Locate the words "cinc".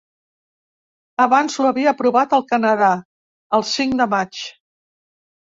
3.75-3.95